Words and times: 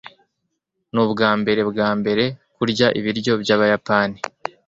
nubwambere 0.93 1.61
bwambere 1.69 2.23
kurya 2.55 2.87
ibiryo 2.99 3.33
byabayapani 3.43 4.17